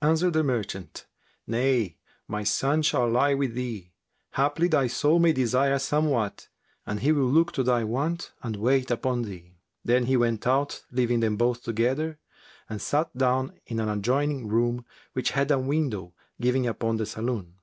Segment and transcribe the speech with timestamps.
[0.00, 1.04] Answered the merchant,
[1.46, 3.92] "Nay, my son shall lie with thee:
[4.32, 6.48] haply thy soul may desire somewhat,
[6.86, 10.82] and he will look to thy want and wait upon thee." Then he went out
[10.90, 12.18] leaving them both together,
[12.70, 17.56] and sat down in an adjoining room which had a window giving upon the saloon.